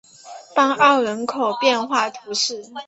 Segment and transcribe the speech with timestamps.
[0.55, 2.63] 邦奥人口变化图示